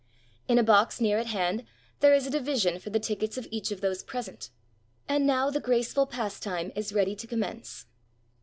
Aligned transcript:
In 0.47 0.57
a 0.57 0.63
box 0.63 0.99
near 0.99 1.19
at 1.19 1.27
hand 1.27 1.63
there 1.99 2.11
is 2.11 2.25
a 2.25 2.31
division 2.31 2.79
for 2.79 2.89
the 2.89 2.99
tickets 2.99 3.37
of 3.37 3.47
each 3.51 3.69
of 3.69 3.81
those 3.81 4.01
present;— 4.01 4.49
and 5.07 5.27
now 5.27 5.51
the 5.51 5.59
graceful 5.59 6.07
pastime 6.07 6.71
is 6.75 6.91
ready 6.91 7.15
to 7.15 7.27
commence. 7.27 7.85